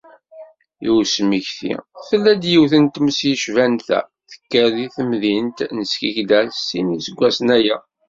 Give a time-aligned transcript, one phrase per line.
[0.87, 1.73] I usmekti,
[2.07, 3.99] tella-d yiwet n tmes yecban ta,
[4.31, 7.77] tekker deg temdint n Skikda sin n yiseggasen aya.